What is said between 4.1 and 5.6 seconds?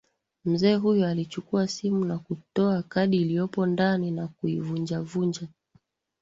na kuivunja vunja